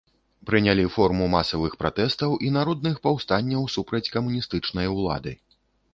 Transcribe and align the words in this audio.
Прынялі 0.49 0.85
форму 0.95 1.27
масавых 1.33 1.75
пратэстаў 1.83 2.31
і 2.47 2.51
народных 2.57 2.97
паўстанняў 3.07 3.71
супраць 3.77 4.05
камуністычнай 4.17 4.87
улады. 4.97 5.31